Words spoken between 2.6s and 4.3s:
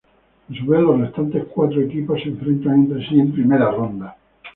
entre sí en primera ronda.